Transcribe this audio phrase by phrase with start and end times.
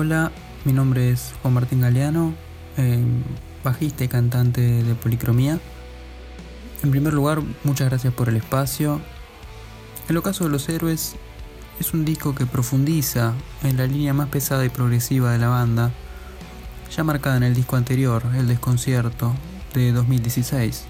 [0.00, 0.32] Hola,
[0.64, 2.32] mi nombre es Juan Martín Galeano,
[2.78, 3.04] eh,
[3.62, 5.60] bajista y cantante de Policromía.
[6.82, 8.98] En primer lugar, muchas gracias por el espacio.
[10.08, 11.16] El ocaso de los héroes
[11.78, 15.90] es un disco que profundiza en la línea más pesada y progresiva de la banda,
[16.96, 19.34] ya marcada en el disco anterior, El Desconcierto,
[19.74, 20.84] de 2016,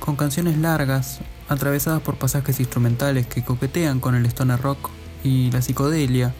[0.00, 1.20] con canciones largas,
[1.50, 4.88] atravesadas por pasajes instrumentales que coquetean con el stoner rock
[5.22, 6.32] y la psicodelia,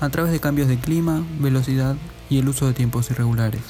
[0.00, 1.96] a través de cambios de clima, velocidad
[2.28, 3.62] y el uso de tiempos irregulares.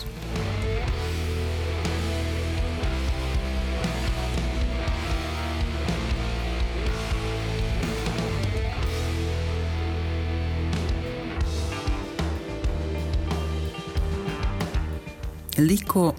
[15.56, 16.14] El disco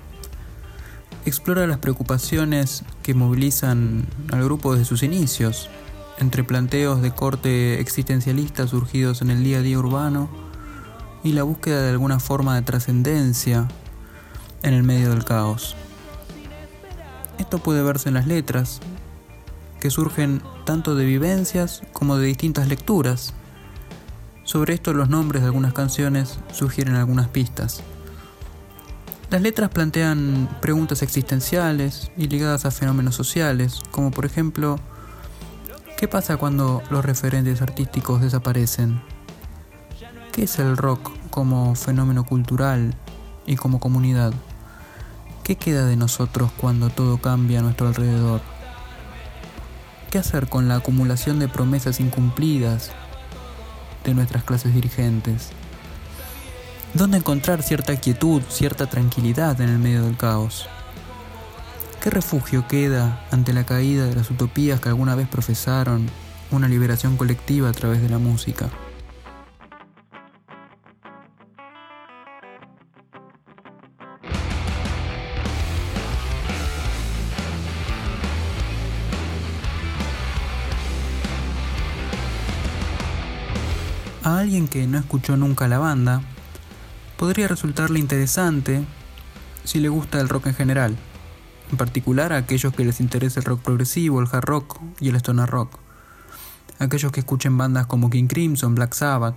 [1.26, 5.70] explora las preocupaciones que movilizan al grupo desde sus inicios,
[6.20, 10.30] entre planteos de corte existencialista surgidos en el día a día urbano
[11.24, 13.68] y la búsqueda de alguna forma de trascendencia
[14.64, 15.76] en el medio del caos.
[17.38, 18.80] Esto puede verse en las letras,
[19.80, 23.34] que surgen tanto de vivencias como de distintas lecturas.
[24.44, 27.84] Sobre esto los nombres de algunas canciones sugieren algunas pistas.
[29.30, 34.80] Las letras plantean preguntas existenciales y ligadas a fenómenos sociales, como por ejemplo,
[35.98, 39.02] ¿qué pasa cuando los referentes artísticos desaparecen?
[40.32, 42.94] ¿Qué es el rock como fenómeno cultural
[43.48, 44.32] y como comunidad?
[45.44, 48.42] ¿Qué queda de nosotros cuando todo cambia a nuestro alrededor?
[50.12, 52.92] ¿Qué hacer con la acumulación de promesas incumplidas
[54.04, 55.50] de nuestras clases dirigentes?
[56.94, 60.70] ¿Dónde encontrar cierta quietud, cierta tranquilidad en el medio del caos?
[62.08, 66.10] ¿Qué refugio queda ante la caída de las utopías que alguna vez profesaron
[66.52, 68.70] una liberación colectiva a través de la música?
[84.24, 86.22] A alguien que no escuchó nunca la banda,
[87.18, 88.86] podría resultarle interesante
[89.66, 90.98] si le gusta el rock en general,
[91.72, 95.16] en particular a aquellos que les interesa el rock progresivo, el hard rock y el
[95.16, 95.78] stoner rock,
[96.80, 99.36] aquellos que escuchen bandas como King Crimson, Black Sabbath,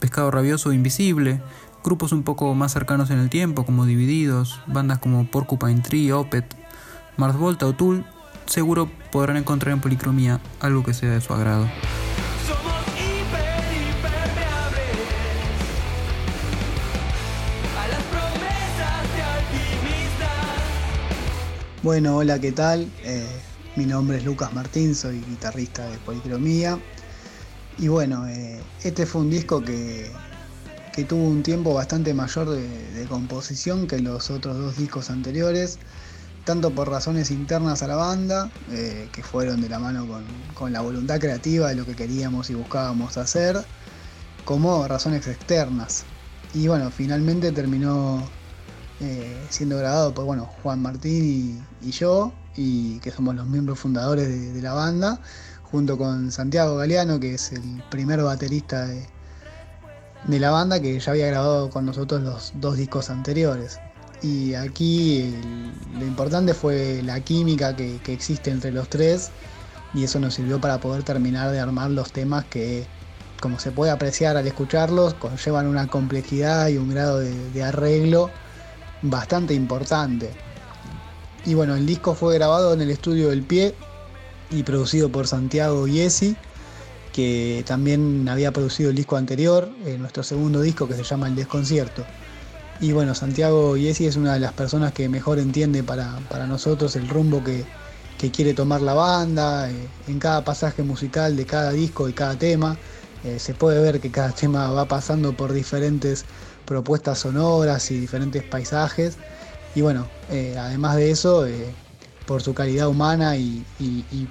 [0.00, 1.40] Pescado Rabioso Invisible,
[1.84, 6.56] grupos un poco más cercanos en el tiempo como Divididos, bandas como Porcupine Tree, Opet,
[7.16, 8.04] Mars Volta o Tool,
[8.46, 11.66] seguro podrán encontrar en Policromía algo que sea de su agrado.
[21.86, 22.90] Bueno, hola, ¿qué tal?
[23.04, 23.24] Eh,
[23.76, 26.80] mi nombre es Lucas Martín, soy guitarrista de Policromía.
[27.78, 30.10] Y bueno, eh, este fue un disco que,
[31.08, 35.78] tuvo un tiempo bastante mayor de, composición que los otros dos discos anteriores,
[36.44, 40.24] tanto por razones internas a la banda, eh, que fueron de la mano con,
[40.54, 43.64] con la voluntad creativa de lo que queríamos y buscábamos hacer,
[44.44, 46.02] como razones externas.
[46.52, 48.28] Y bueno, finalmente terminó
[48.98, 54.54] eh, siendo grabado por bueno, Juan Martín y, yo, y que somos los miembros fundadores
[54.54, 55.20] de, la banda,
[55.64, 59.06] junto con Santiago Galeano, que es el primer baterista de,
[60.38, 63.78] la banda, que ya había grabado con nosotros los dos discos anteriores.
[64.22, 65.34] Y aquí
[65.98, 69.30] lo importante fue la química que, existe entre los tres,
[69.92, 72.86] y eso nos sirvió para poder terminar de armar los temas que,
[73.42, 78.30] como se puede apreciar al escucharlos, conllevan una complejidad y un grado de arreglo
[79.02, 80.30] bastante importante.
[81.44, 83.74] Y bueno, el disco fue grabado en el estudio del Pie
[84.50, 86.36] y producido por Santiago Iesi,
[87.12, 91.36] que también había producido el disco anterior, en nuestro segundo disco que se llama El
[91.36, 92.04] Desconcierto.
[92.80, 97.08] Y bueno, Santiago Iesi es una de las personas que mejor entiende para, nosotros el
[97.08, 97.64] rumbo que,
[98.32, 102.76] quiere tomar la banda, eh, en cada pasaje musical de cada disco y cada tema.
[103.24, 106.24] Eh, se puede ver que cada tema va pasando por diferentes
[106.66, 109.16] propuestas sonoras y diferentes paisajes.
[109.74, 111.72] Y bueno, eh, además de eso, eh,
[112.26, 113.64] por su calidad humana y,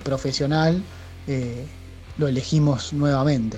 [0.04, 0.84] profesional,
[1.28, 1.66] eh,
[2.18, 3.58] lo elegimos nuevamente.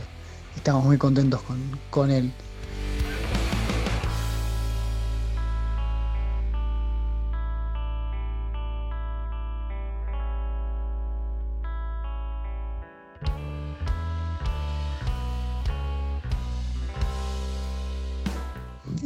[0.56, 1.58] Estamos muy contentos con,
[1.90, 2.32] con él.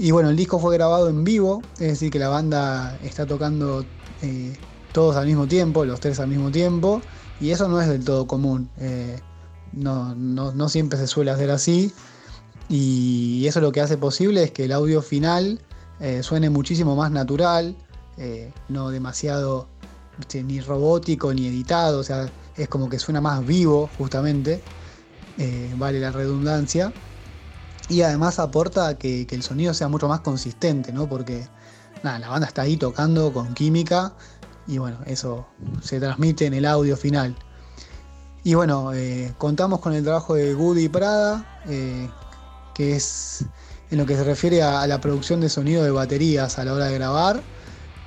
[0.02, 3.86] Y bueno, el disco fue grabado en vivo, es decir, que la banda está tocando
[4.24, 4.58] eh,
[4.94, 7.04] todos al mismo tiempo, los tres al mismo tiempo,
[7.40, 8.68] y eso no es del todo común.
[8.80, 9.20] Eh,
[9.74, 11.94] no, siempre se suele hacer así.
[12.68, 15.62] Y eso lo que hace posible es que el audio final
[16.00, 17.76] eh, suene muchísimo más natural,
[18.70, 19.68] no demasiado
[20.34, 22.28] ni robótico ni editado, o sea,
[22.58, 24.64] es como que suena más vivo justamente,
[25.78, 26.92] vale la redundancia.
[27.92, 31.10] Y además aporta que, el sonido sea mucho más consistente, ¿no?
[31.10, 31.46] Porque
[32.04, 34.14] nada, la banda está ahí tocando con química
[34.66, 35.46] y bueno, eso
[35.84, 37.36] se transmite en el audio final.
[38.46, 42.10] Y bueno, eh, contamos con el trabajo de Goody Prada, eh,
[42.74, 43.44] que es
[43.90, 46.86] en lo que se refiere a, la producción de sonido de baterías a la hora
[46.86, 47.42] de grabar.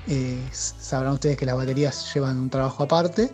[0.07, 3.31] Eh, sabrán ustedes que las baterías llevan un trabajo aparte.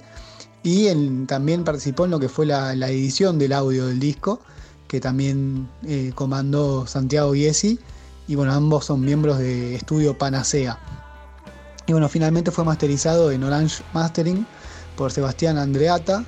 [0.64, 0.88] Y
[1.26, 4.40] también participó en lo que fue la, edición del audio del disco,
[4.90, 5.68] que también
[6.16, 7.78] comandó Santiago Giesi.
[8.26, 10.80] Y bueno, ambos son miembros de estudio Panacea.
[11.86, 14.44] Y bueno, finalmente fue masterizado en Orange Mastering
[14.96, 16.24] por Sebastián Andreata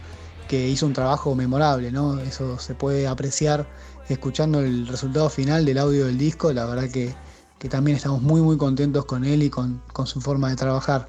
[0.46, 2.20] que hizo un trabajo memorable, ¿no?
[2.20, 3.66] Eso se puede apreciar
[4.08, 7.14] escuchando el resultado final del audio del disco, la verdad que,
[7.68, 11.08] también estamos muy muy contentos con él y con, con su forma de trabajar.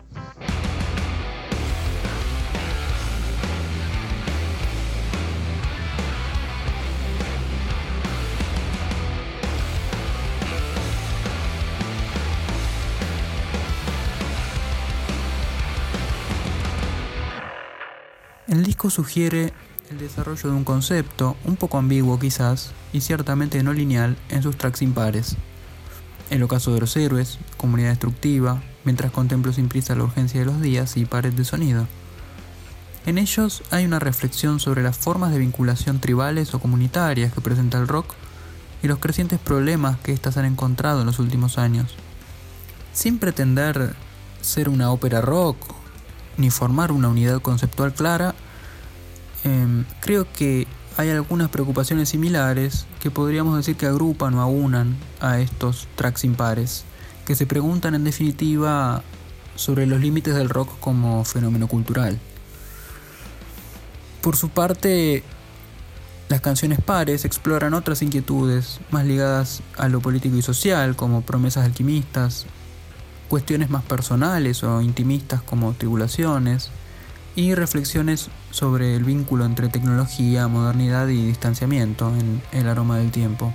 [18.53, 19.51] El disco sugiere
[19.89, 24.59] el desarrollo de un concepto, un poco ambiguo quizás, y ciertamente no lineal en sus
[24.59, 25.37] tracks impares.
[26.29, 30.61] El ocaso de los héroes, comunidad destructiva, mientras contemplo sin prisa la urgencia de los
[30.61, 31.87] días y pared de sonido.
[33.07, 37.79] En ellos hay una reflexión sobre las formas de vinculación tribales o comunitarias que presenta
[37.79, 38.13] el rock
[38.83, 41.95] y los crecientes problemas que éstas han encontrado en los últimos años.
[42.93, 43.95] Sin pretender
[44.41, 45.57] ser una ópera rock
[46.37, 48.35] ni formar una unidad conceptual clara,
[49.43, 55.39] em, creo que hay algunas preocupaciones similares que podríamos decir que agrupan o aunan a
[55.39, 56.85] estos tracks impares,
[57.25, 59.01] que se preguntan en definitiva
[59.55, 62.19] sobre los límites del rock como fenómeno cultural.
[64.21, 65.23] Por su parte,
[66.29, 71.65] las canciones pares exploran otras inquietudes más ligadas a lo político y social, como promesas
[71.65, 72.45] alquimistas,
[73.33, 76.69] cuestiones más personales o intimistas como tribulaciones,
[77.35, 83.51] y reflexiones sobre el vínculo entre tecnología, modernidad y distanciamiento en el aroma del tiempo.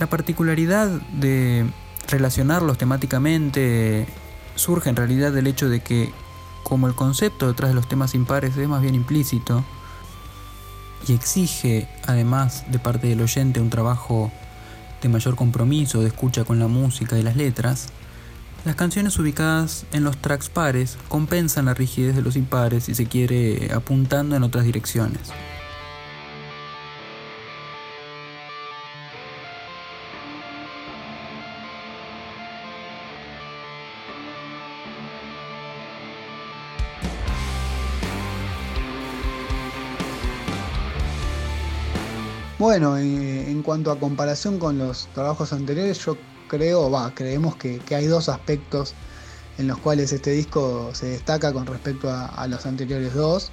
[0.00, 1.70] La particularidad de
[2.08, 4.08] relacionarlos temáticamente
[4.56, 6.12] surge en realidad del hecho de que,
[6.64, 9.64] como el concepto detrás de los temas impares es más bien implícito,
[11.06, 14.32] y exige, además de parte del oyente, un trabajo
[15.02, 17.92] de mayor compromiso, de escucha con la música y las letras,
[18.64, 23.06] las canciones ubicadas en los tracks pares compensan la rigidez de los impares si se
[23.06, 25.30] quiere apuntando en otras direcciones.
[42.58, 46.16] Bueno, eh, en cuanto a comparación con los trabajos anteriores, yo
[46.48, 48.94] creo, va, creemos que, hay dos aspectos
[49.58, 53.50] en los cuales este disco se destaca con respecto a, los anteriores dos.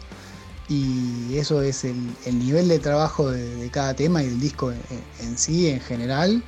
[0.67, 5.69] Y eso es el, nivel de trabajo de, cada tema y del disco en, sí,
[5.69, 6.43] en general,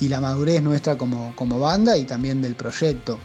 [0.00, 3.18] y la madurez nuestra como, banda y también del proyecto.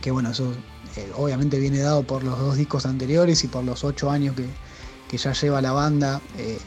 [0.00, 0.52] Que bueno, eso
[0.96, 5.18] eh, obviamente viene dado por los dos discos anteriores y por los ocho años que,
[5.18, 6.20] ya lleva la banda.
[6.38, 6.58] Eh,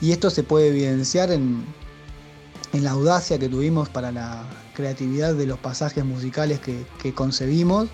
[0.00, 1.64] y esto se puede evidenciar en,
[2.74, 7.88] en la audacia que tuvimos para la creatividad de los pasajes musicales que, concebimos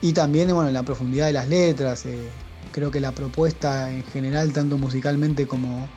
[0.00, 2.04] y también bueno, en la profundidad de las letras.
[2.06, 2.28] Eh,
[2.72, 5.88] creo que la propuesta en general, tanto musicalmente como,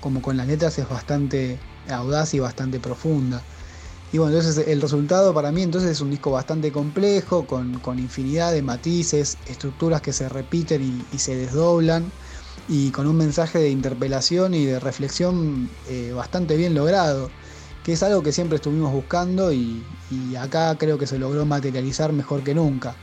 [0.00, 1.58] como con las letras, es bastante
[1.90, 3.42] audaz y bastante profunda.
[4.12, 8.52] Y bueno, entonces el resultado para mí entonces es un disco bastante complejo, con, infinidad
[8.52, 12.12] de matices, estructuras que se repiten y se desdoblan
[12.68, 17.30] y con un mensaje de interpelación y de reflexión eh, bastante bien logrado,
[17.84, 19.84] que es algo que siempre estuvimos buscando y,
[20.38, 22.94] acá creo que se logró materializar mejor que nunca.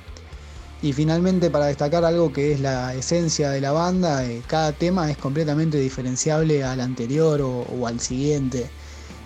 [0.81, 5.11] Y finalmente para destacar algo que es la esencia de la banda, eh, cada tema
[5.11, 8.69] es completamente diferenciable al anterior o, al siguiente.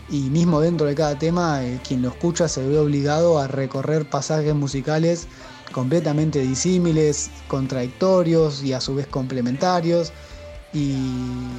[0.09, 4.09] Y mismo dentro de cada tema, eh, quien lo escucha se ve obligado a recorrer
[4.09, 5.27] pasajes musicales
[5.73, 10.13] completamente disímiles, contradictorios y a su vez complementarios.
[10.73, 10.95] Y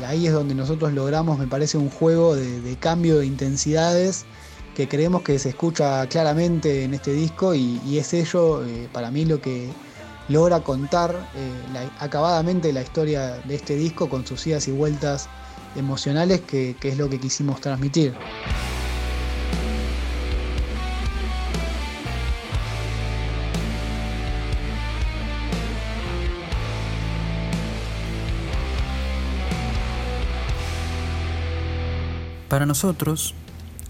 [0.07, 4.25] ahí es donde nosotros logramos, me parece, un juego de, cambio de intensidades
[4.75, 9.25] que creemos que se escucha claramente en este disco y, es ello eh, para mí
[9.25, 9.69] lo que
[10.29, 15.29] logra contar eh, acabadamente la historia de este disco con sus idas y vueltas
[15.77, 18.15] emocionales que, que es lo que quisimos transmitir.
[32.49, 33.35] Para nosotros,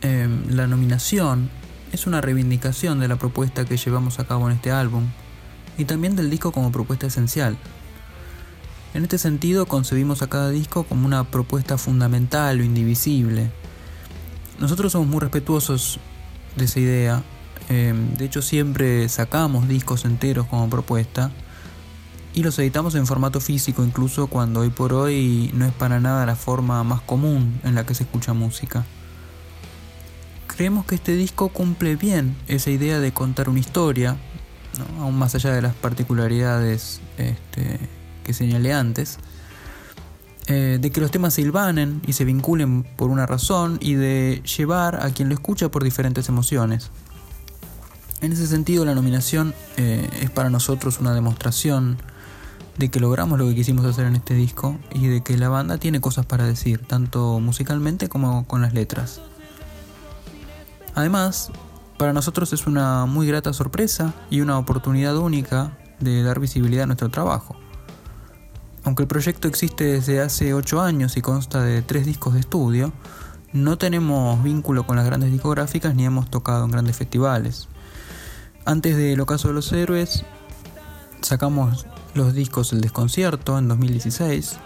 [0.00, 1.50] em, la nominación
[1.92, 5.04] es una reivindicación de la propuesta que llevamos a cabo en este álbum
[5.76, 7.56] y también del disco como propuesta esencial.
[8.94, 13.50] En este sentido, concebimos a cada disco como una propuesta fundamental o indivisible.
[14.60, 15.98] Nosotros somos muy respetuosos
[16.56, 17.22] de esa idea.
[17.68, 21.32] Em, de hecho, siempre sacamos discos enteros como propuesta
[22.34, 26.26] y los editamos en formato físico incluso cuando hoy por hoy no es para nada
[26.26, 28.84] la forma más común en la que se escucha música.
[30.48, 34.16] Creemos que este disco cumple bien esa idea de contar una historia,
[35.00, 37.78] aún más allá de las particularidades este,
[38.24, 39.18] que señalé antes,
[40.46, 44.42] eh, de que los temas se hilvanen y se vinculen por una razón y de
[44.56, 46.90] llevar a quien lo escucha por diferentes emociones.
[48.20, 51.98] En ese sentido, la nominación eh, es para nosotros una demostración
[52.78, 55.78] de que logramos lo que quisimos hacer en este disco y de que la banda
[55.78, 59.20] tiene cosas para decir, tanto musicalmente como con las letras.
[60.94, 61.50] Además,
[61.98, 66.86] para nosotros es una muy grata sorpresa y una oportunidad única de dar visibilidad a
[66.86, 67.56] nuestro trabajo.
[68.82, 72.92] Aunque el proyecto existe desde hace 8 años y consta de 3 discos de estudio,
[73.52, 77.68] no tenemos vínculo con las grandes discográficas ni hemos tocado en grandes festivales.
[78.64, 80.24] Antes del Ocaso de los Héroes,
[81.22, 84.56] sacamos los discos El Desconcierto en 2016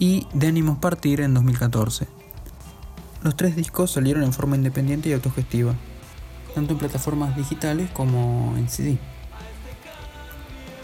[0.00, 2.08] y De Ánimos Partir en 2014.
[3.22, 5.74] Los tres discos salieron en forma independiente y autogestiva,
[6.56, 8.98] tanto en plataformas digitales como en CD.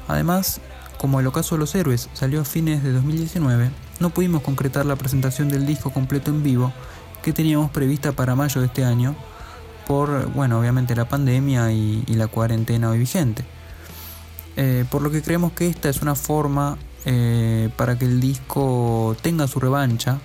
[0.06, 0.60] Además,
[0.98, 4.96] como el ocaso de los héroes salió a fines de 2019, no pudimos concretar la
[4.96, 6.72] presentación del disco completo en vivo
[7.22, 9.16] que teníamos prevista para mayo de este año
[9.88, 13.44] por, bueno, obviamente la pandemia y, y la cuarentena hoy vigente.
[14.60, 19.16] Eh, por lo que creemos que esta es una forma eh, para que el disco
[19.22, 20.18] tenga su revancha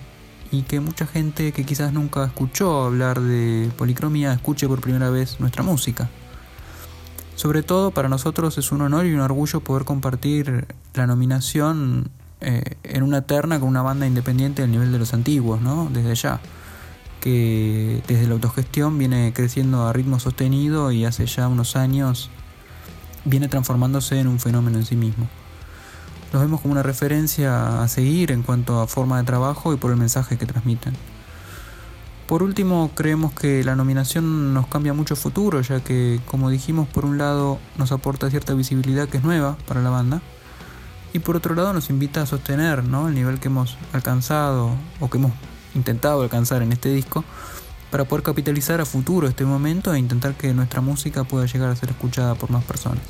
[0.52, 5.40] y que mucha gente que quizás nunca escuchó hablar de policromía escuche por primera vez
[5.40, 6.10] nuestra música.
[7.36, 12.10] Sobre todo para nosotros es un honor y un orgullo poder compartir la nominación
[12.42, 15.90] eh, en una terna con una banda independiente del nivel de los antiguos, ¿no?
[15.94, 16.42] Desde ya,
[17.20, 22.32] que desde la autogestión viene creciendo a ritmo sostenido y hace ya unos años
[23.26, 25.28] viene transformándose en un fenómeno en sí mismo.
[26.32, 29.92] Los vemos como una referencia a seguir en cuanto a forma de trabajo y por
[29.92, 30.94] el mensaje que transmiten.
[32.28, 37.06] Por último, creemos que la nominación nos cambia mucho futuro, ya que, como dijimos, por
[37.06, 40.22] un lado nos aporta cierta visibilidad que es nueva para la banda,
[41.14, 43.08] y por otro lado nos invita a sostener ¿no?
[43.08, 45.34] el nivel que hemos alcanzado o que hemos
[45.76, 47.24] intentado alcanzar en este disco
[47.94, 51.76] para poder capitalizar a futuro este momento e intentar que nuestra música pueda llegar a
[51.76, 53.04] ser escuchada por más personas.